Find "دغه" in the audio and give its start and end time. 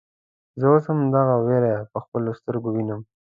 1.15-1.35